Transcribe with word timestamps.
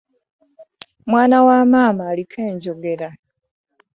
Mwana 1.05 1.43
wa 1.43 1.65
maama 1.65 2.03
oliko 2.11 2.39
enjogera! 2.49 3.09